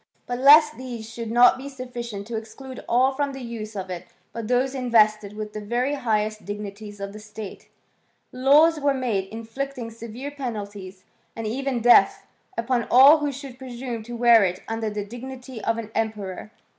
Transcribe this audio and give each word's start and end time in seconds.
But 0.25 0.39
lest 0.39 0.77
tins 0.77 1.07
should 1.07 1.29
not 1.29 1.59
be 1.59 1.69
sufficient 1.69 2.25
to 2.25 2.35
exclude 2.35 2.83
all 2.89 3.11
from 3.11 3.33
the 3.33 3.41
use 3.43 3.75
of 3.75 3.91
it 3.91 4.07
but 4.33 4.47
those 4.47 4.73
invested 4.73 5.33
with 5.33 5.53
the 5.53 5.61
very 5.61 5.93
highest 5.93 6.43
dignities 6.43 6.99
of 6.99 7.13
the 7.13 7.19
state, 7.19 7.67
laws 8.31 8.79
were 8.79 8.95
made 8.95 9.25
inflicting 9.29 9.91
severe 9.91 10.31
penalties, 10.31 11.03
and 11.35 11.45
even 11.45 11.81
death, 11.81 12.25
upon 12.57 12.87
all 12.89 13.19
who 13.19 13.31
should 13.31 13.59
presume 13.59 14.01
to 14.01 14.15
wear 14.17 14.43
it 14.43 14.63
under 14.67 14.89
the 14.89 15.05
dignity 15.05 15.63
of 15.63 15.77
an 15.77 15.91
emperor. 15.93 16.49